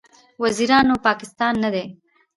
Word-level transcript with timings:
وزیرستان، 0.43 0.87
پاکستان 1.05 1.53
نه 1.63 1.69
دی. 1.73 1.85